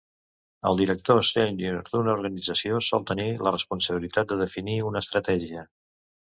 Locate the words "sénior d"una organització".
1.31-2.79